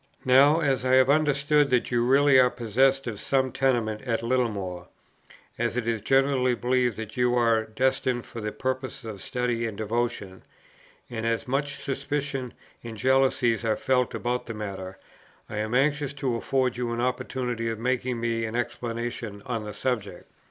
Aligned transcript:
"Now, 0.25 0.61
as 0.61 0.83
I 0.83 0.93
have 0.95 1.11
understood 1.11 1.69
that 1.69 1.91
you 1.91 2.03
really 2.03 2.39
are 2.39 2.49
possessed 2.49 3.05
of 3.05 3.19
some 3.19 3.51
tenements 3.51 4.03
at 4.07 4.23
Littlemore, 4.23 4.87
as 5.59 5.77
it 5.77 5.85
is 5.87 6.01
generally 6.01 6.55
believed 6.55 6.97
that 6.97 7.11
they 7.13 7.21
are 7.21 7.65
destined 7.65 8.25
for 8.25 8.41
the 8.41 8.51
purposes 8.51 9.05
of 9.05 9.21
study 9.21 9.67
and 9.67 9.77
devotion, 9.77 10.41
and 11.07 11.27
as 11.27 11.47
much 11.47 11.75
suspicion 11.83 12.55
and 12.83 12.97
jealousy 12.97 13.53
are 13.63 13.77
felt 13.77 14.15
about 14.15 14.47
the 14.47 14.55
matter, 14.55 14.97
I 15.47 15.57
am 15.57 15.75
anxious 15.75 16.13
to 16.13 16.35
afford 16.35 16.77
you 16.77 16.91
an 16.93 16.99
opportunity 16.99 17.69
of 17.69 17.77
making 17.77 18.19
me 18.19 18.45
an 18.45 18.55
explanation 18.55 19.43
on 19.45 19.65
the 19.65 19.73
subject. 19.75 20.31